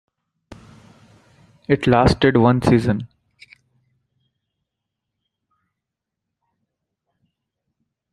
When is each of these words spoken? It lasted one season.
It 1.67 1.85
lasted 1.85 2.35
one 2.35 2.59
season. 2.63 3.07